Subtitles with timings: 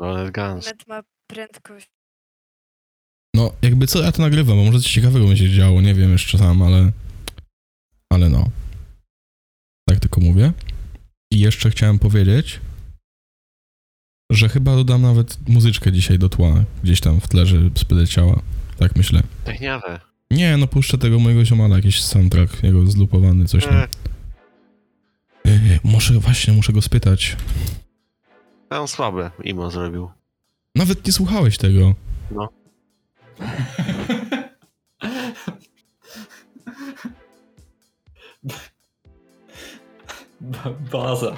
[0.00, 0.66] No, Guns.
[0.66, 1.90] Net ma prędkość.
[3.34, 6.38] No, jakby co ja to nagrywam, bo może coś ciekawego będzie działo, nie wiem jeszcze
[6.38, 6.92] sam, ale...
[8.12, 8.50] Ale no.
[9.88, 10.52] Tak tylko mówię.
[11.32, 12.60] I jeszcze chciałem powiedzieć,
[14.32, 18.42] że chyba dodam nawet muzyczkę dzisiaj do tła, gdzieś tam w tle, żeby leciała.
[18.78, 19.22] Tak myślę.
[19.44, 20.00] Techniawe.
[20.30, 23.74] Nie, no puszczę tego mojego ziomala, jakiś soundtrack, jego zlupowany, coś tam.
[23.74, 23.88] E,
[25.44, 27.36] Yy, muszę, właśnie, muszę go spytać.
[28.70, 30.10] On słabe imo zrobił.
[30.74, 31.94] Nawet nie słuchałeś tego.
[40.40, 41.36] Ba- Baza.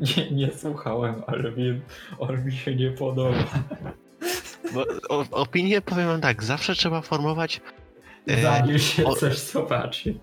[0.00, 1.80] Nie, nie słuchałem, ale wiem,
[2.18, 3.44] on mi się nie podoba.
[4.74, 7.60] Bo, o, opinię powiem wam tak, zawsze trzeba formować
[8.26, 10.14] e, Zanim się o- coś zobaczy.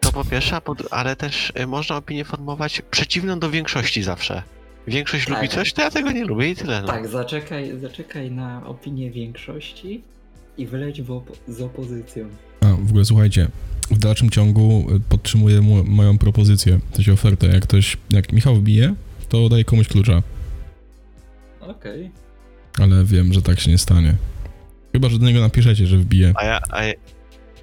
[0.00, 4.42] to po pierwsze, ale też e, można opinię formować przeciwną do większości zawsze.
[4.86, 5.34] Większość Tak.
[5.36, 6.80] lubi coś, to ja tego nie lubię i tyle.
[6.80, 6.86] No.
[6.86, 10.02] Tak, zaczekaj, zaczekaj na opinię większości
[10.58, 12.28] i wyleć w opo- z opozycją.
[12.60, 13.48] A, w ogóle słuchajcie,
[13.90, 17.46] w dalszym ciągu y, podtrzymuję mu, moją propozycję, w sensie ofertę.
[17.46, 18.94] Jak ktoś, jak Michał wbije,
[19.28, 20.22] to daję komuś klucza,
[21.60, 22.10] Okej.
[22.78, 24.14] ale wiem, że tak się nie stanie.
[24.92, 26.32] Chyba, że do niego napiszecie, że wbije.
[26.36, 26.60] A ja...
[26.70, 26.92] A ja...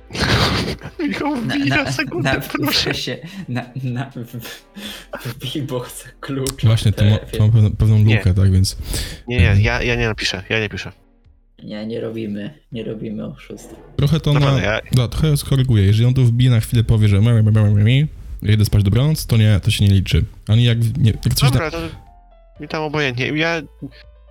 [1.08, 2.94] Michał, wbij na, sekundę, na, proszę.
[2.94, 3.18] się,
[3.50, 4.64] na, na, w,
[5.80, 6.64] chcę klucz.
[6.66, 8.18] Właśnie, to ma, to ma pewną, pewną Nie.
[8.18, 8.78] lukę, tak więc...
[9.28, 10.92] Nie, nie, ja, ja nie napiszę, ja nie piszę.
[11.64, 13.76] Nie, nie robimy, nie robimy oszustw.
[13.96, 14.68] Trochę to Naprawdę, na...
[14.68, 15.86] ja- Da, trochę skoryguję.
[15.86, 17.22] Jeżeli on tu wbije na chwilę, powie, że
[18.42, 20.26] ja idę spać dobranoc, to nie, to się nie liczy.
[20.48, 21.52] Ani jak, nie, jak coś...
[21.52, 21.78] Dobra, to
[22.60, 23.28] mi tam obojętnie.
[23.28, 23.62] Ja,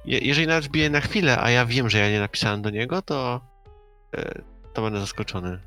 [0.04, 3.02] je- jeżeli nawet wbiję na chwilę, a ja wiem, że ja nie napisałem do niego,
[3.02, 3.40] to
[4.16, 4.42] e,
[4.74, 5.58] to będę zaskoczony.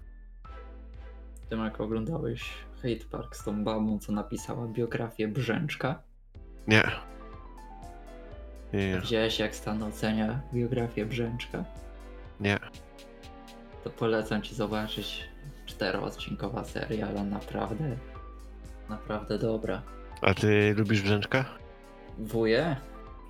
[1.49, 2.41] Tym jak oglądałeś
[2.83, 6.01] Hate Park z tą babą, co napisała biografię Brzęczka,
[6.67, 6.83] Nie.
[8.73, 11.63] Nie, nie, widziałeś jak Stan ocenia biografię Brzęczka,
[12.39, 12.57] nie.
[13.83, 15.23] to polecam ci zobaczyć
[15.65, 17.95] czteroodcinkowa seria, ale naprawdę,
[18.89, 19.81] naprawdę dobra.
[20.21, 21.45] A ty lubisz brzęczka?
[22.17, 22.75] Wuje?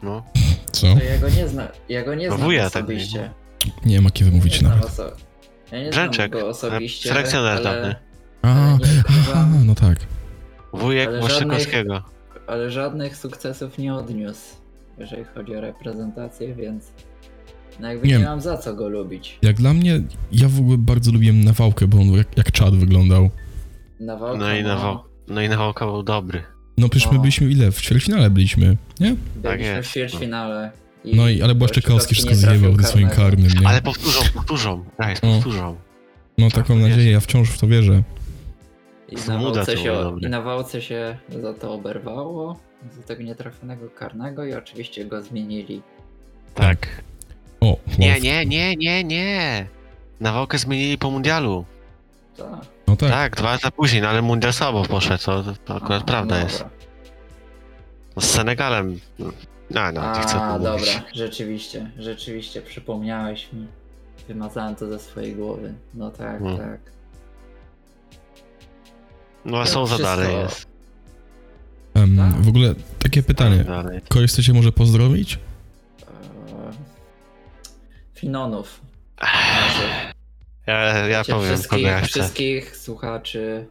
[0.03, 0.23] No.
[0.71, 0.87] Co?
[0.95, 3.31] To ja go nie znam, ja go nie No znam wuja tak osobiście.
[3.85, 4.85] Nie jakie wy nie mówicie znam nawet.
[4.91, 5.11] oso-
[5.71, 7.95] ja nie Brzęczek, znam go osobiście, selekcjoner ale, dawny.
[9.35, 9.97] Aha, no tak.
[10.73, 12.01] Wujek Ale
[12.47, 14.55] ale żadnych sukcesów nie odniósł,
[14.97, 16.91] jeżeli chodzi o reprezentację, więc
[17.79, 19.39] no jakby Nie nie, mam za co go lubić.
[19.41, 23.29] Jak dla mnie, ja w ogóle bardzo lubiłem Nawałkę, bo on jak, jak czad wyglądał.
[23.99, 24.99] Nawałka, No i Nawał.
[25.27, 26.43] No i Nawałka był dobry.
[26.77, 27.19] No przecież my No.
[27.21, 27.71] byliśmy ile?
[27.71, 29.15] W ćwierćfinale byliśmy, nie?
[29.35, 30.71] Byliśmy jest, w ćwierćfinale.
[31.05, 33.67] No i ale Błaszczykowski wszystko zjebał ze swoim karnym, nie?
[33.67, 34.83] Ale powtórzą, powtórzą.
[34.99, 35.29] Guys, No.
[35.33, 35.75] powtórzą.
[36.37, 36.89] No tak, taką jest.
[36.89, 38.03] nadzieję, ja wciąż w to wierzę.
[39.11, 40.17] I na, to się.
[40.21, 42.59] I na walce się za to oberwało,
[43.03, 45.81] z tego nietrafionego karnego i oczywiście go zmienili.
[46.55, 46.87] Tak.
[47.61, 49.67] O, Nie, nie, nie, nie, nie.
[50.19, 51.65] Nawałkę zmienili po mundialu.
[52.37, 52.47] Tak.
[52.87, 53.09] No tak.
[53.09, 56.43] Tak, dwa lata później, no ale mundial słabo poszedł, to, to akurat A, prawda dobra.
[56.43, 56.65] jest.
[58.19, 58.99] Z Senegalem.
[59.19, 59.31] No,
[59.93, 60.63] no, nie chcę A, mówić.
[60.65, 63.67] dobra, rzeczywiście, rzeczywiście, przypomniałeś mi.
[64.27, 65.73] Wymazałem to ze swojej głowy.
[65.93, 66.57] No tak, Hmm.
[66.57, 66.79] tak.
[69.45, 70.67] No a są za dalej jest.
[71.93, 72.41] Tak.
[72.41, 73.63] w ogóle takie pytanie.
[73.63, 74.01] Dalej.
[74.09, 75.33] Kogoś chcecie może pozdrowić?
[75.35, 76.73] Eee,
[78.13, 78.81] Finonów.
[80.67, 83.67] Ja, ja Wiecie, powiem, wszystkich, ja wszystkich słuchaczy,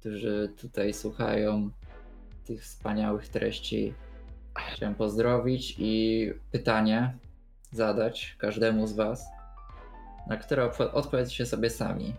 [0.00, 1.70] którzy tutaj słuchają
[2.46, 3.94] tych wspaniałych treści,
[4.74, 7.12] chciałem pozdrowić i pytanie
[7.72, 9.24] zadać każdemu z Was,
[10.28, 12.14] na które odpo- odpowiedzcie sobie sami.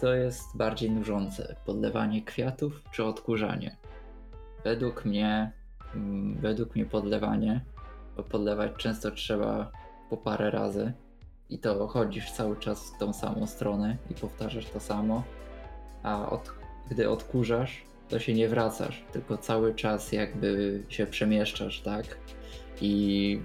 [0.00, 1.56] Co jest bardziej nużące?
[1.66, 3.76] Podlewanie kwiatów czy odkurzanie?
[4.64, 5.52] Według mnie,
[5.94, 7.60] mm, według mnie podlewanie,
[8.16, 9.70] bo podlewać często trzeba
[10.10, 10.92] po parę razy
[11.50, 15.22] i to chodzisz cały czas w tą samą stronę i powtarzasz to samo,
[16.02, 16.52] a od,
[16.90, 22.18] gdy odkurzasz, to się nie wracasz, tylko cały czas jakby się przemieszczasz, tak?
[22.80, 23.40] I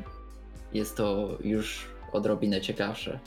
[0.74, 3.20] jest to już odrobinę ciekawsze.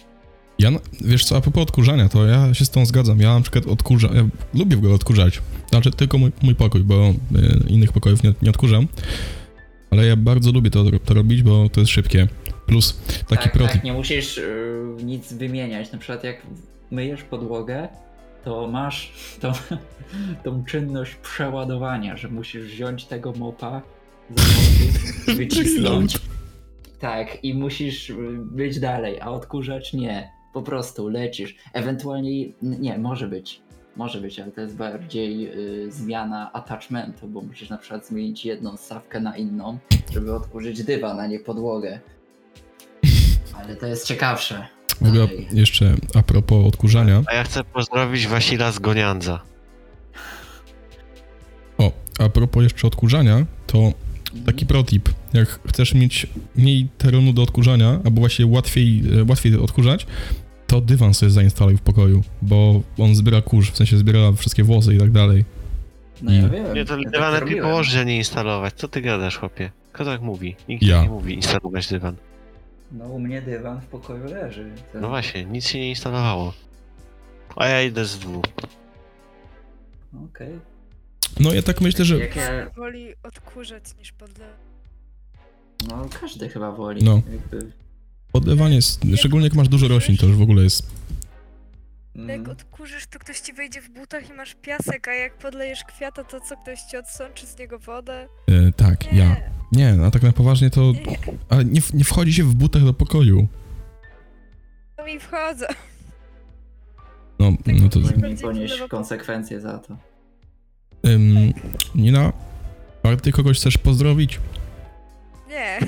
[0.59, 0.71] Ja,
[1.01, 3.21] wiesz co, a propos odkurzania, to ja się z tą zgadzam.
[3.21, 4.25] Ja na przykład odkurzam, ja
[4.55, 5.43] lubię w ogóle odkurzać.
[5.71, 7.15] Znaczy tylko mój, mój pokój, bo y,
[7.69, 8.89] innych pokojów nie, nie odkurzam.
[9.91, 12.29] Ale ja bardzo lubię to, to robić, bo to jest szybkie.
[12.67, 13.73] Plus taki tak, protip.
[13.73, 15.93] tak, nie musisz y, nic wymieniać.
[15.93, 16.43] Na przykład jak
[16.91, 17.89] myjesz podłogę,
[18.45, 19.53] to masz tą,
[20.45, 23.83] tą czynność przeładowania, że musisz wziąć tego mopa,
[25.37, 26.19] wycisnąć.
[26.99, 30.36] Tak, i musisz y, być dalej, a odkurzacz nie.
[30.57, 31.55] Po prostu lecisz.
[31.73, 33.61] Ewentualnie, nie, może być.
[33.97, 35.49] Może być, ale to jest bardziej
[35.87, 39.79] y, zmiana attachmentu, bo musisz na przykład zmienić jedną stawkę na inną,
[40.13, 42.01] żeby odkurzyć dywan, a nie podłogę.
[43.55, 44.67] Ale to jest ciekawsze.
[45.01, 45.49] W ogóle Dalej.
[45.53, 47.23] jeszcze a propos odkurzania.
[47.27, 49.41] A ja chcę pozdrowić Wasila z Goniandza.
[51.79, 53.79] O, a propos jeszcze odkurzania, to
[54.27, 54.45] Mhm.
[54.55, 55.09] taki protip.
[55.33, 56.27] Jak chcesz mieć
[56.57, 60.07] mniej terenu do odkurzania, albo właśnie łatwiej, e, łatwiej odkurzać,
[60.67, 64.95] to dywan sobie zainstaluj w pokoju, bo on zbiera kurz, w sensie zbiera wszystkie włosy
[64.95, 65.45] i tak dalej.
[66.23, 66.49] No ja Nie.
[66.49, 66.75] wiem.
[66.75, 68.75] Nie, to ja dywan tak lepiej położyć, a nie instalować.
[68.75, 69.71] Co ty gadasz, chłopie?
[69.93, 70.57] Kto tak mówi?
[70.69, 70.97] Nikt Ja.
[70.97, 72.17] tak nie mówi instalować dywan.
[72.93, 74.71] No u mnie dywan w pokoju leży.
[74.93, 75.01] To...
[75.01, 76.53] No właśnie, nic się nie instalowało.
[77.57, 78.45] A ja idę z dwóch.
[80.25, 80.59] Okej.
[81.41, 82.19] No ja tak myślę, że...
[82.19, 82.71] Jak ja...
[82.77, 84.57] Woli odkurzać niż podlewać.
[85.89, 87.05] No każdy chyba woli.
[87.05, 87.23] No.
[87.33, 87.73] Jakby...
[88.33, 90.83] Podlewanie jest, szczególnie jak masz dużo roślin, to już w ogóle jest...
[92.15, 95.85] Jak Mm, odkurzysz, to ktoś ci wejdzie w butach i masz piasek, a jak podlejesz
[95.85, 98.29] kwiata, to co, ktoś ci odsączy z niego wodę?
[98.49, 99.37] E, tak, Nie, ja.
[99.73, 100.81] Nie, a tak na poważnie to...
[100.81, 101.19] nie,
[101.49, 103.49] Ale nie, w- nie wchodzi się w butach do pokoju.
[104.97, 105.67] to mi wchodzą.
[107.39, 108.01] No, no to...
[108.01, 109.97] Tylko- Powinni ponieść konsekwencje za to.
[111.07, 111.53] Ym,
[111.95, 112.33] Nina,
[113.03, 114.41] ale ty kogoś chcesz pozdrowić?
[115.49, 115.79] Nie,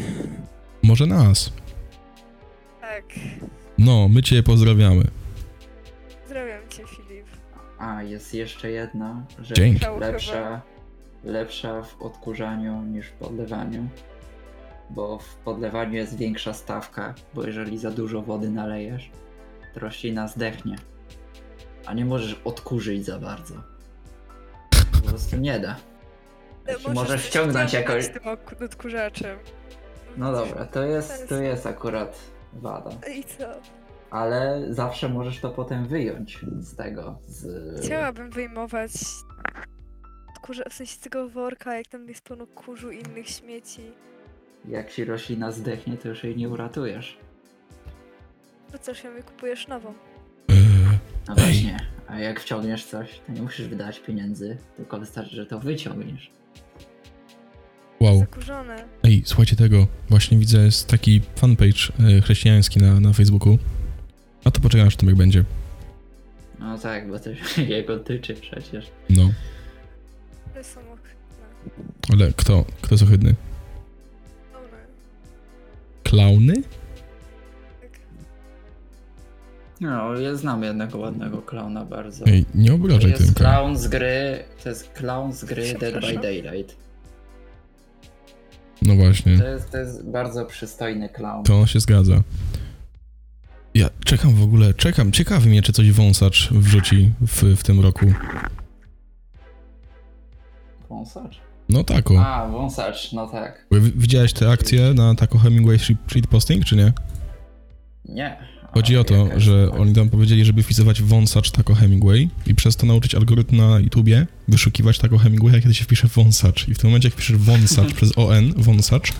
[0.83, 1.53] Może nas?
[3.03, 3.15] Tak.
[3.79, 5.05] No, my cię pozdrawiamy.
[6.23, 7.27] Pozdrawiam cię, Filip.
[7.79, 9.87] A, jest jeszcze jedna rzecz Dzięki.
[10.01, 10.63] Lepsza,
[11.25, 13.89] lepsza w odkurzaniu niż w podlewaniu.
[14.91, 19.11] Bo w podlewaniu jest większa stawka, bo jeżeli za dużo wody nalejesz,
[19.75, 20.77] to roślina zdechnie.
[21.87, 23.55] A nie możesz odkurzyć za bardzo.
[24.93, 25.77] Po prostu nie da.
[26.69, 28.05] Jeśli możesz wciągnąć wciągnąć jakoś...
[28.05, 28.23] z tym
[28.71, 29.39] odkurzaczem.
[30.17, 32.91] No dobra, to jest, to jest akurat wada.
[33.15, 33.45] I co?
[34.11, 37.19] Ale zawsze możesz to potem wyjąć z tego.
[37.27, 37.85] Z...
[37.85, 38.93] Chciałabym wyjmować
[40.29, 43.83] odkurza, w sensie tego worka, jak tam jest pełno kurzu i innych śmieci.
[44.69, 47.19] Jak ci roślina zdechnie, to już jej nie uratujesz.
[48.73, 49.95] To co, się kupujesz nową?
[51.29, 55.59] No właśnie, a jak wciągniesz coś, to nie musisz wydać pieniędzy, tylko wystarczy, że to
[55.59, 56.31] wyciągniesz.
[58.01, 58.19] Wow.
[58.21, 58.85] Zakurzone.
[59.05, 59.87] Ej, słuchajcie tego.
[60.09, 63.59] Właśnie widzę, jest taki fanpage e, chrześcijański na, na Facebooku.
[64.45, 65.45] A to poczekaj, aż Tomek będzie.
[66.59, 68.87] No tak, bo to się jego tyczy przecież.
[69.11, 69.31] No,
[70.55, 72.13] To są ohydne.
[72.13, 72.65] ale kto?
[72.83, 73.35] Kto jest ohydny?
[74.55, 74.65] One.
[76.05, 76.55] Klauny?
[77.81, 77.91] Tak.
[79.81, 82.27] No, ja znam jednego ładnego klauna bardzo.
[82.27, 83.39] Ej, nie To obrażaj jest Tymka.
[83.45, 86.19] clown z gry, to jest clown z gry Dead by?
[86.23, 86.77] Daylight.
[88.89, 91.45] No właśnie, To jest, to jest bardzo przystojny clown.
[91.45, 92.23] to się zgadza.
[93.75, 95.13] Ja czekam w ogóle, czekam.
[95.13, 98.07] Ciekawy mnie, czy coś wąsacz wrzuci w, w tym roku.
[100.89, 101.41] Wąsacz?
[101.69, 102.05] No tak.
[102.19, 103.67] A, wąsacz, no tak.
[103.97, 106.93] Widziałeś te akcje na taką Hemingway street posting, czy nie?
[108.09, 108.37] Nie.
[108.75, 112.87] Chodzi o to, że oni tam powiedzieli, żeby wpisywać wąsacz tako Hemingway i przez to
[112.87, 116.69] nauczyć algorytm na YouTubie wyszukiwać tako Hemingwaya, kiedy się wpisze wąsacz.
[116.69, 119.13] I w tym momencie, jak piszesz wąsacz przez ON, wąsacz,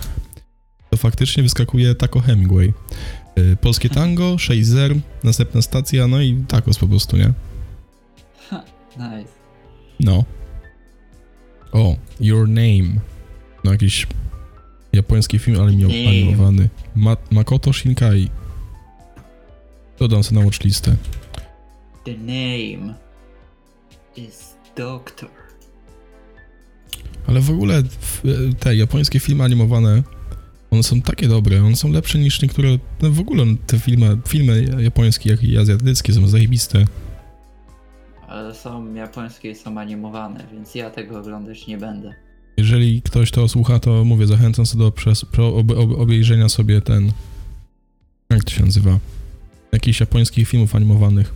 [0.91, 2.73] to faktycznie wyskakuje tako Hemingway.
[3.39, 7.33] Y, Polskie tango, 6-0, następna stacja, no i takos po prostu, nie?
[8.97, 9.31] Nice.
[10.01, 10.25] No.
[11.73, 13.01] O, Your Name.
[13.65, 14.07] No jakiś
[14.93, 16.09] japoński film animi- Name.
[16.09, 16.69] animowany.
[16.95, 18.29] Ma Makoto Shinkai.
[19.99, 20.97] Dodam sobie na watchlistę.
[22.05, 22.95] The name
[24.17, 25.29] is Doctor.
[27.27, 27.83] Ale w ogóle
[28.59, 30.03] te japońskie filmy animowane,
[30.71, 32.69] one są takie dobre, one są lepsze niż niektóre,
[33.03, 36.85] no w ogóle te filmy, filmy japońskie, jak i azjatyckie są zajebiste.
[38.29, 42.15] Ale są japońskie i są animowane, więc ja tego oglądać nie będę.
[42.57, 44.85] Jeżeli ktoś to słucha, to mówię, zachęcam sobie
[45.37, 45.65] do
[45.99, 47.13] obejrzenia sobie ten,
[48.31, 48.99] jak to się nazywa,
[49.73, 51.35] jakichś japońskich filmów animowanych.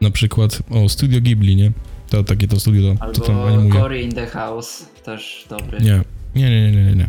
[0.00, 1.72] Na przykład, o, Studio Ghibli, nie?
[2.10, 3.80] To takie to studio, to, to tam Albo animuje.
[3.80, 6.02] Cory in the House, też dobry Nie,
[6.34, 7.08] nie, nie, nie, nie, nie.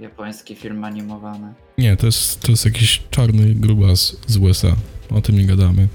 [0.00, 1.54] japoński film animowany.
[1.78, 4.76] Nie, to jest, to jest jakiś czarny grubas z USA.
[5.10, 5.88] O tym nie gadamy.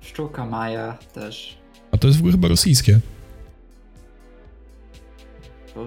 [0.00, 1.58] Szczuka Maja też.
[1.92, 3.00] A to jest w ogóle chyba rosyjskie.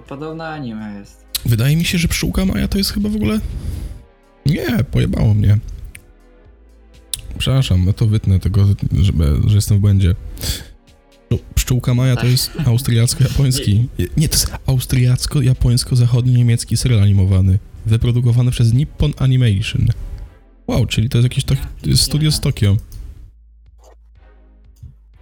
[0.08, 1.25] Podobne anime jest.
[1.46, 3.40] Wydaje mi się, że pszczółka Maja to jest chyba w ogóle...
[4.46, 5.58] Nie, pojebało mnie.
[7.38, 8.66] Przepraszam, no to wytnę tego,
[9.02, 10.16] żeby, że jestem w błędzie.
[11.30, 13.88] Pszczó- Pszczółka Maja to jest austriacko-japoński.
[14.18, 17.60] Nie, to jest austriacko-japońsko-zachodni-niemiecki serial animowany.
[17.86, 19.88] Wyprodukowany przez Nippon Animation.
[20.68, 21.58] Wow, czyli to jest jakieś tak,
[21.96, 22.78] studio z Tokio.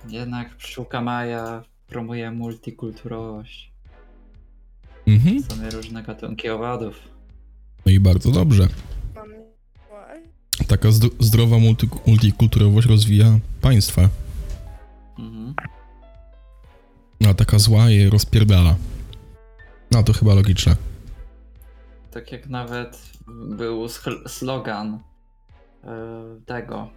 [0.10, 3.73] Jednak pszczółka Maja promuje multikulturowość.
[5.08, 5.44] Mhm.
[5.44, 6.96] Są różne gatunki owadów.
[7.86, 8.68] No i bardzo dobrze.
[10.68, 14.10] Taka zdro- zdrowa multi- multikulturowość rozwija państwa,
[15.20, 15.54] Mhm.
[17.30, 18.76] a taka zła je rozpierdala.
[19.92, 20.76] No to chyba logiczne.
[22.12, 23.10] Tak jak nawet
[23.50, 23.88] był
[24.28, 25.00] slogan
[25.84, 25.90] e,
[26.46, 26.90] tego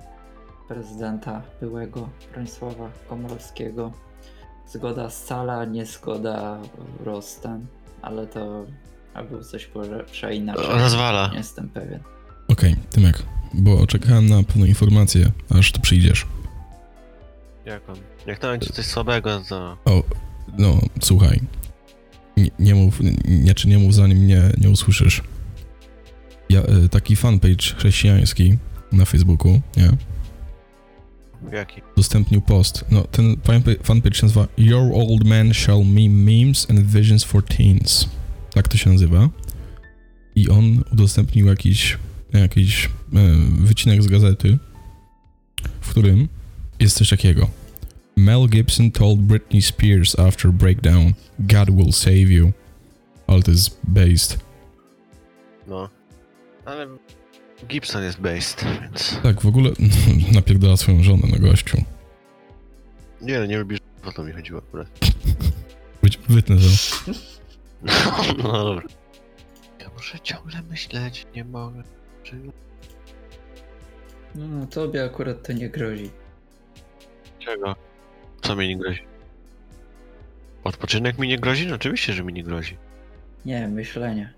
[0.69, 3.93] prezydenta byłego Bronisława Komorowskiego.
[4.73, 6.59] Zgoda scala, nie zgoda
[7.05, 7.67] rozstan.
[8.03, 8.67] Ale to
[9.15, 10.65] albo coś może przeinaczej.
[10.69, 11.29] Rozwala.
[11.33, 12.01] Nie jestem pewien.
[12.49, 13.23] Okej, Tymek,
[13.55, 16.27] bo czekałem na pewną informację, aż tu przyjdziesz.
[17.65, 17.97] Jak on?
[18.27, 19.77] Jak to będzie coś słabego, to...
[20.59, 21.41] No, słuchaj.
[22.37, 25.23] Nie, nie mów, nie, czy nie mów zanim mnie nie usłyszysz.
[26.51, 28.59] Ja, e, taki fanpage chrześcijański
[28.93, 29.91] na Facebooku, nie?
[31.53, 31.81] Jaki?
[31.97, 32.85] udostępnił post.
[32.91, 37.43] No, ten fanpa- fanpage się nazywa Your Old Man Shall Meme Memes and Visions for
[37.45, 38.09] Teens.
[38.55, 39.29] Tak to się nazywa.
[40.35, 41.99] I on udostępnił jakiś,
[42.33, 42.89] jakiś e,
[43.61, 44.59] wycinek z gazety,
[45.81, 46.29] w którym
[46.81, 47.51] jest coś takiego.
[48.17, 52.53] Mel Gibson told Britney Spears after breakdown, God will save you.
[53.27, 54.39] Ale to jest based.
[55.69, 55.89] No.
[56.65, 56.87] Ale
[57.65, 59.21] Gibson jest based, więc...
[59.23, 59.71] Tak, w ogóle
[60.35, 61.83] napierdala swoją żonę na gościu.
[63.21, 63.79] Nie, no, nie lubisz...
[64.05, 64.89] O to mi chodziło akurat.
[66.03, 67.13] Być wytnę to.
[68.43, 68.87] No dobra.
[69.81, 71.83] Ja muszę ciągle myśleć, nie mogę.
[72.23, 72.37] Czy...
[74.35, 76.11] No, no tobie akurat to nie grozi.
[77.39, 77.77] Czego?
[78.43, 79.03] Co mi nie grozi?
[80.65, 81.67] Odpoczynek mi nie grozi?
[81.67, 82.77] No oczywiście, że mi nie grozi.
[83.45, 84.33] Nie, myślenie.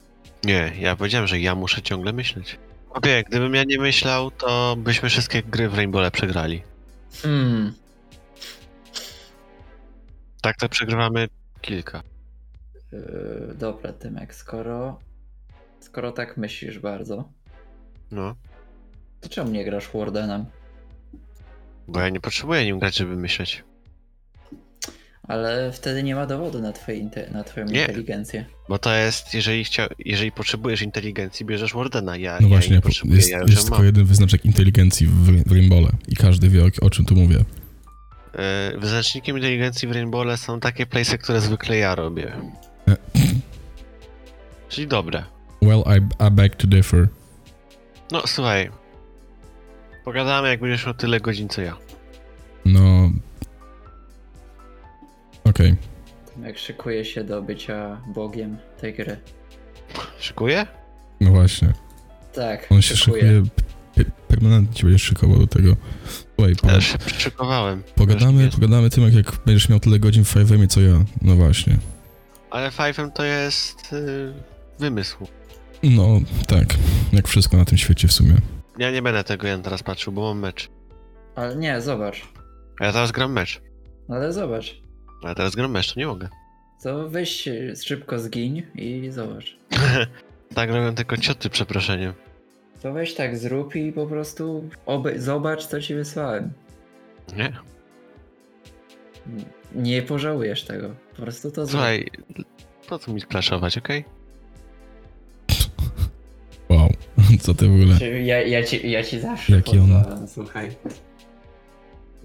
[0.44, 2.58] Nie, ja powiedziałem, że ja muszę ciągle myśleć.
[2.90, 6.62] Obie, gdybym ja nie myślał, to byśmy wszystkie gry w Rainbowle przegrali.
[7.22, 7.72] Hmm.
[10.42, 11.28] Tak to przegrywamy
[11.60, 12.02] kilka.
[12.92, 14.98] Yy, dobra, Tymek, skoro.
[15.80, 17.28] Skoro tak myślisz bardzo,
[18.10, 18.34] No.
[19.20, 20.44] to czemu nie grasz Wardenem?
[21.88, 23.64] Bo ja nie potrzebuję nim grać, żeby myśleć.
[25.28, 27.80] Ale wtedy nie ma dowodu na, twoje inte- na twoją Nie.
[27.80, 28.44] inteligencję.
[28.68, 29.88] Bo to jest, jeżeli, chcia...
[30.04, 32.16] jeżeli potrzebujesz inteligencji, bierzesz Wardena.
[32.16, 33.86] Ja, No ja właśnie, nie po- potrzebuję, jest, ja jest tylko mam.
[33.86, 35.12] jeden wyznaczek inteligencji w,
[35.44, 35.56] w
[36.08, 37.44] i każdy wie o, o czym tu mówię.
[38.34, 42.32] E, Wyznacznikiem inteligencji w Rainbowle są takie playsy, które zwykle ja robię.
[42.88, 42.96] E.
[44.68, 45.24] Czyli dobre.
[45.62, 47.08] Well, I, I beg to differ.
[48.12, 48.70] No słuchaj.
[50.04, 51.76] Pogadamy, jak będziesz miał tyle godzin co ja.
[56.48, 59.16] Tymek szykuje się do bycia bogiem tej gry.
[60.18, 60.66] Szykuję?
[61.20, 61.72] No właśnie.
[62.34, 63.42] Tak, On się szykuje.
[63.96, 65.76] p- Permanentnie się będzie szykował do tego.
[66.36, 67.82] Słuchaj, po, Ja się przyszykowałem.
[67.94, 71.04] pogadamy, pogadamy tym, jak, jak będziesz miał tyle godzin w 5 co ja.
[71.22, 71.76] No właśnie.
[72.50, 74.32] Ale Five'em to jest y,
[74.78, 75.26] wymysł.
[75.82, 76.66] No, tak.
[77.12, 78.36] Jak wszystko na tym świecie w sumie.
[78.78, 80.68] Ja nie będę tego ja teraz patrzył, bo mam mecz.
[81.36, 82.22] Ale nie, zobacz.
[82.80, 83.60] A ja teraz gram mecz.
[84.08, 84.87] Ale zobacz.
[85.24, 86.28] A ja teraz gram mecz, to nie mogę.
[86.82, 87.48] To weź
[87.84, 89.56] szybko zgiń i zobacz.
[90.54, 92.12] tak robią tylko cioty przeproszeniem.
[92.82, 96.52] To weź tak zrób i po prostu obej- zobacz co ci wysłałem.
[97.36, 97.52] Nie?
[99.74, 100.90] Nie pożałujesz tego.
[101.16, 101.70] Po prostu to zrób.
[101.70, 102.06] Słuchaj,
[102.88, 104.04] po co mi splaszować, okej?
[106.68, 106.88] Wow.
[107.40, 108.20] Co ty w ogóle?
[108.22, 110.70] Ja, ja, ci, ja ci zawsze Jaki on- słuchaj.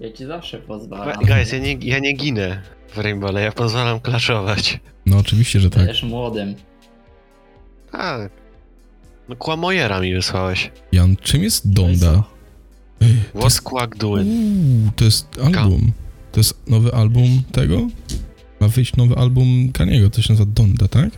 [0.00, 1.24] Ja ci zawsze pozwalam.
[1.24, 4.80] Guys, ja nie, ja nie ginę w Rainbowle, ja pozwalam klaszować.
[5.06, 5.86] No oczywiście, że tak.
[5.86, 6.54] Też młodym.
[7.92, 8.32] Tak.
[9.28, 10.70] No kłamojera mi wysłałeś.
[10.92, 12.22] Jan, czym jest Donda?
[13.34, 14.28] What's jest, Quack doing?
[14.28, 15.92] uuu, to jest album.
[16.32, 17.88] To jest nowy album tego?
[18.60, 21.10] Ma wyjść nowy album Kaniego, to się nazywa Donda, tak?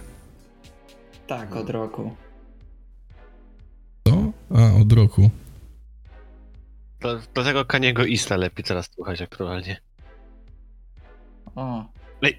[1.26, 2.10] Tak, od roku.
[4.08, 4.32] Co?
[4.50, 5.30] A, od roku.
[7.06, 9.80] Do, dlatego Kaniego Ista lepiej teraz słuchać aktualnie.
[11.54, 11.84] O,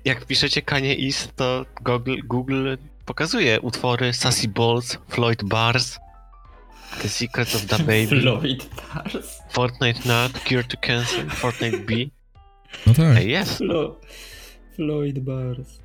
[0.06, 6.00] Jak piszecie Kanie East, to Google, Google pokazuje utwory Sassy Balls, Floyd Bars,
[7.02, 9.42] The Secret of the Baby, Floyd Pars.
[9.52, 11.94] Fortnite Nut, Cure to Cancer, Fortnite B.
[12.88, 13.26] No tak.
[13.26, 13.58] Jest.
[13.58, 13.96] Flo...
[14.76, 15.80] Floyd Bars.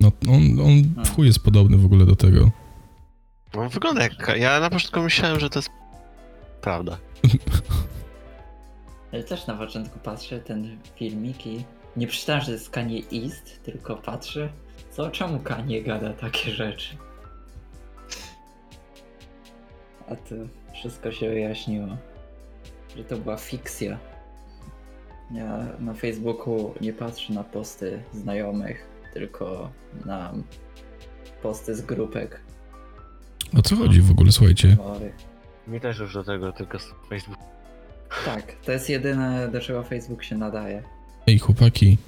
[0.00, 2.50] No, on, on w chuj jest podobny w ogóle do tego.
[3.52, 4.32] On wygląda jak...
[4.36, 5.70] Ja na początku myślałem, że to jest
[6.60, 6.98] prawda.
[9.28, 11.64] Też na początku patrzę ten filmik i
[11.96, 14.48] nie przeczytałem, że to jest Kanye East, tylko patrzę,
[14.90, 16.96] co czemu Kanye gada takie rzeczy.
[20.08, 20.34] A to
[20.74, 21.88] wszystko się wyjaśniło.
[22.96, 23.98] Że to była fikcja.
[25.30, 29.70] Ja na Facebooku nie patrzę na posty znajomych, tylko
[30.04, 30.32] na
[31.42, 32.40] posty z grupek.
[33.58, 34.76] O co chodzi w ogóle, słuchajcie?
[35.68, 37.38] Mi też już do tego, tylko z Facebook.
[38.24, 40.82] Tak, to jest jedyne, do czego Facebook się nadaje.
[41.26, 41.98] Ej, chłopaki.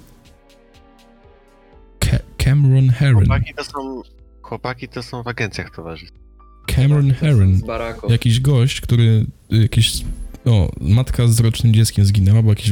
[1.99, 3.25] Ca Cameron Heron.
[3.25, 4.01] Chłopaki to są...
[4.41, 6.21] Chłopaki to są w agencjach towarzyskich.
[6.67, 7.55] Cameron Heron.
[7.55, 8.11] Z baraków.
[8.11, 10.03] Jakiś gość, który jakiś...
[10.45, 12.71] O, matka z rocznym dzieckiem zginęła, bo jakiś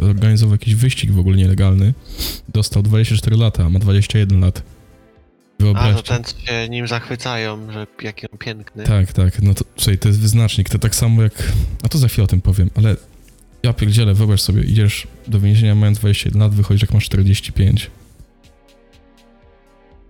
[0.00, 1.94] zorganizował jakiś wyścig w ogóle nielegalny.
[2.48, 4.62] Dostał 24 lata, a ma 21 lat.
[5.62, 6.02] A, Wyobraźcie.
[6.02, 8.84] to ten co się nim zachwycają, że jaki on piękny.
[8.84, 11.52] Tak, tak, no to słuchaj, to jest wyznacznik, to tak samo jak...
[11.82, 12.96] A to za chwilę o tym powiem, ale
[13.62, 17.90] ja pierdzielę, wyobraź sobie, idziesz do więzienia mając 21 lat, wychodzisz jak masz 45.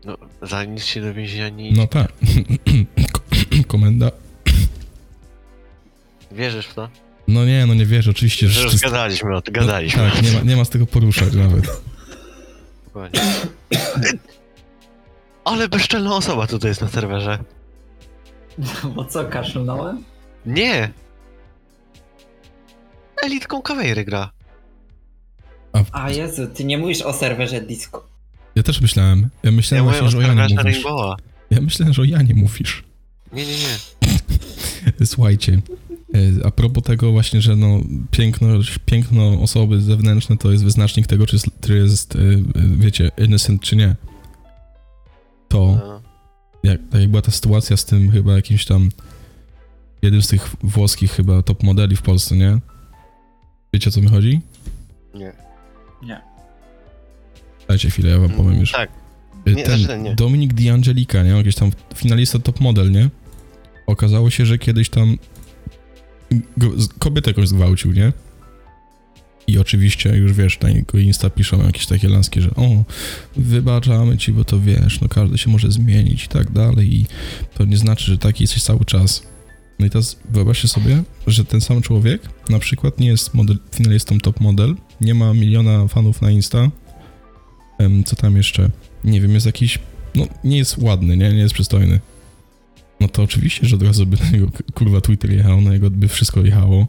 [0.04, 1.80] No, za nic się do więzienia nie idzie.
[1.80, 2.12] No tak.
[3.12, 3.20] Ko-
[3.66, 4.10] Komenda.
[6.32, 6.88] Wierzysz w to?
[7.28, 10.02] No nie, no nie wierzę, oczywiście, Że już gadaliśmy o tym, gadaliśmy.
[10.02, 11.66] No, tak, nie ma, nie ma z tego poruszać nawet.
[12.84, 13.20] Dokładnie.
[15.44, 17.38] Ale bezczelna osoba tutaj jest na serwerze.
[18.94, 20.04] Bo co, kaszlnąłem?
[20.46, 20.92] Nie!
[23.22, 24.30] Elitką kawejry gra.
[25.92, 28.06] A Jezu, ty nie mówisz o serwerze disco.
[28.54, 29.20] Ja też myślałem.
[29.20, 30.64] Ja Ja myślałem mówię właśnie, że o Janie mówisz.
[30.64, 31.16] Rainbowa.
[31.50, 32.84] Ja myślałem, że o Janie mówisz.
[33.32, 33.76] Nie, nie, nie.
[35.06, 35.62] Słuchajcie,
[36.14, 37.80] e, a propos tego właśnie, że no
[38.10, 38.48] piękno,
[38.86, 42.18] piękno osoby zewnętrzne to jest wyznacznik tego, czy jest, czy jest e,
[42.76, 43.96] wiecie, innocent, czy nie.
[45.52, 46.02] To, No.
[46.62, 48.88] jak, tak jak była ta sytuacja z tym chyba jakimś tam,
[50.02, 52.58] jednym z tych włoskich chyba top modeli w Polsce, nie?
[53.74, 54.40] Wiecie o co mi chodzi?
[55.14, 55.32] Nie.
[56.02, 56.20] Nie.
[57.68, 58.72] Dajcie chwilę, ja wam powiem już.
[58.72, 58.90] Tak.
[59.48, 60.14] Y, Nie, ten znaczy nie.
[60.14, 61.30] Dominik D'Angelica, nie?
[61.30, 63.10] Jakiś tam finalista top model, nie?
[63.86, 65.16] Okazało się, że kiedyś tam
[66.98, 68.12] kobietę jakoś zgwałcił, nie?
[69.46, 72.84] I oczywiście już wiesz, na jego Insta piszą jakieś takie laski, że o,
[73.36, 77.06] wybaczamy ci, bo to wiesz, no każdy się może zmienić i tak dalej i
[77.54, 79.22] to nie znaczy, że taki jesteś cały czas.
[79.78, 84.18] No i teraz wyobraźcie sobie, że ten sam człowiek na przykład nie jest model, finalistą
[84.20, 86.70] top model, nie ma miliona fanów na Insta,
[88.06, 88.70] co tam jeszcze,
[89.04, 89.78] nie wiem, jest jakiś,
[90.14, 92.00] no nie jest ładny, nie, nie jest przystojny.
[93.00, 95.90] No to oczywiście, że od razu by na niego k- kurwa Twitter jechał, na niego
[95.90, 96.86] by wszystko jechało.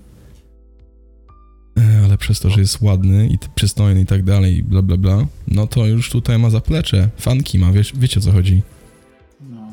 [1.78, 5.26] E, Ale przez to, że jest ładny i przystojny i tak dalej, bla bla bla,
[5.48, 8.62] no to już tutaj ma zaplecze, fanki ma, wiesz, wiecie o co chodzi.
[9.50, 9.72] No,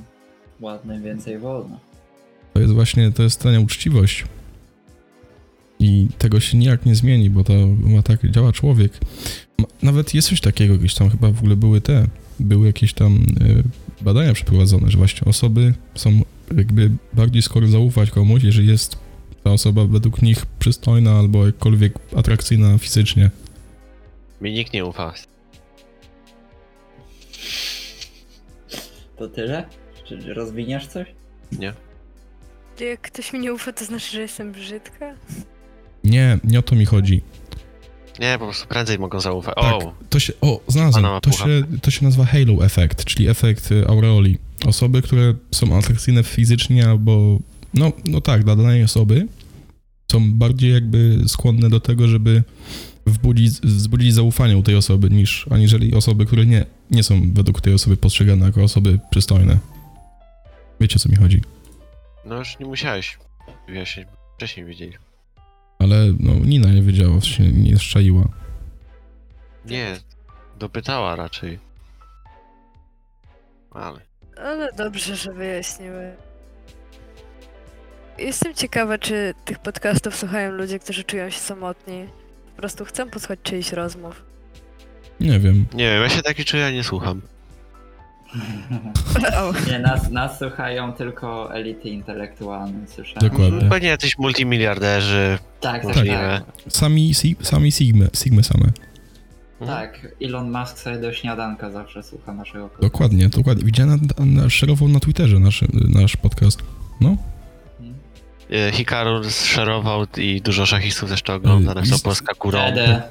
[0.61, 1.81] ładny, więcej wolno.
[2.55, 4.25] To jest właśnie, to jest ta nieuczciwość.
[5.79, 8.93] I tego się nijak nie zmieni, bo to ma tak działa człowiek.
[9.83, 12.07] Nawet jest coś takiego, gdzieś tam chyba w ogóle były te,
[12.41, 16.21] były jakieś tam y, badania przeprowadzone, że właśnie osoby są
[16.57, 18.97] jakby bardziej skoro zaufać komuś, jeżeli jest
[19.45, 23.31] ta osoba według nich przystojna albo jakkolwiek atrakcyjna fizycznie.
[24.41, 25.15] Mi nikt nie ufa.
[29.17, 29.65] To tyle?
[30.05, 31.07] Czy rozwiniesz coś?
[32.81, 35.15] Jak ktoś mi nie ufa, to znaczy, że jestem brzydka?
[36.05, 37.23] Nie, nie o to mi chodzi.
[38.21, 39.55] Nie, po prostu prędzej mogą zaufać.
[39.55, 39.75] Tak.
[39.75, 41.21] O, To się, o, znalazłem.
[41.23, 44.39] To się, to się nazywa halo effect, czyli efekt y, aureoli.
[44.67, 47.39] Osoby, które są atrakcyjne fizycznie albo,
[47.75, 49.27] no, no tak, dla danej osoby
[50.13, 52.43] są bardziej jakby skłonne do tego, żeby
[53.07, 57.75] wbudzić, wzbudzić zaufanie u tej osoby, niż aniżeli osoby, które nie, nie są według tej
[57.75, 59.59] osoby postrzegane jako osoby przystojne.
[60.81, 61.41] Wiecie, o co mi chodzi.
[62.25, 63.19] no już nie musiałeś
[63.69, 64.93] wyjaśnić, bo wcześniej wiedzieli.
[65.79, 68.29] Ale, no, Nina nie wiedziała, się nie szczaiła.
[69.67, 69.97] Nie,
[70.59, 71.59] dopytała raczej.
[73.71, 74.01] Ale...
[74.37, 76.13] Ale dobrze, że wyjaśniły.
[78.19, 82.05] Jestem ciekawa, czy tych podcastów słuchają ludzie, którzy czują się samotni.
[82.57, 84.23] Po prostu chcą posłuchać czyichś rozmów.
[85.21, 85.67] Nie wiem.
[85.75, 87.21] Nie wiem, ja się taki czuję, ja nie słucham.
[89.71, 93.31] Nie, nas, nas słuchają tylko elity intelektualne, słyszałem.
[93.31, 93.69] Dokładnie.
[93.69, 95.39] Pewnie jacyś multimiliarderzy.
[95.61, 96.41] Tak, tak, Możliwe.
[96.65, 96.73] tak.
[96.73, 98.65] Sami, si, sami Sigmy, Sigmy same.
[99.67, 102.87] Tak, Elon Musk sobie do śniadanka zawsze słucha naszego podcastu.
[102.87, 103.65] Dokładnie, dokładnie.
[103.65, 104.49] Widziałem, na, na,
[104.93, 106.63] na Twitterze nasz, nasz podcast.
[107.01, 107.31] No, Mhm.
[108.73, 112.59] Hikaru szerował i dużo szachistów też to ogląda, Y, napisał Polska górą.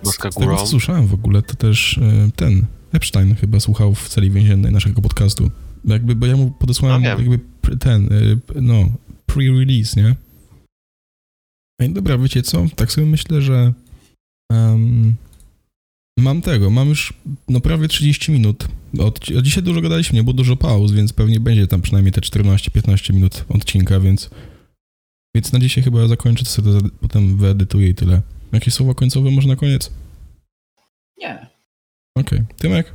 [0.03, 0.57] Polska z tego górą.
[0.57, 5.01] co słyszałem w ogóle, to też e, ten Epstein chyba słuchał w celi więziennej naszego
[5.01, 5.51] podcastu.
[5.85, 7.39] Jakby, bo ja mu podesłałem No jakby
[7.79, 8.09] ten,
[8.45, 8.89] p- no,
[9.31, 10.15] pre-release, nie?
[11.81, 12.65] Ej, dobra, wiecie co?
[12.75, 13.73] Tak sobie myślę, że
[14.51, 15.15] em,
[16.19, 17.13] mam tego, mam już
[17.49, 18.67] no prawie 30 minut.
[18.99, 22.21] Od, od dzisiaj dużo gadaliśmy, nie było dużo pauz, więc pewnie będzie tam przynajmniej te
[22.21, 24.29] 14-15 minut odcinka, więc
[25.35, 28.21] Więc na dzisiaj chyba zakończę, to sobie to potem wyedytuję i tyle.
[28.51, 29.91] Jakieś słowa końcowe może na koniec?
[31.17, 31.49] Nie.
[32.15, 32.39] Okej.
[32.57, 32.93] Tymek?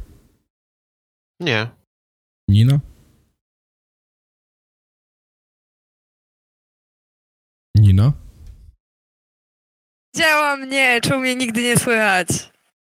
[1.40, 1.68] Nie.
[2.49, 2.81] Nina?
[7.77, 8.12] Nina?
[10.16, 12.54] Działa mnie, czemu mnie nigdy nie słychać?